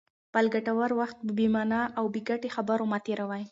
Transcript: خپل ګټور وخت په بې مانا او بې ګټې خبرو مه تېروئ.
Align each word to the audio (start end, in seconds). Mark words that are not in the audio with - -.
خپل 0.29 0.45
ګټور 0.55 0.89
وخت 1.01 1.17
په 1.27 1.31
بې 1.37 1.47
مانا 1.53 1.81
او 1.97 2.05
بې 2.13 2.21
ګټې 2.29 2.49
خبرو 2.55 2.85
مه 2.91 2.99
تېروئ. 3.05 3.43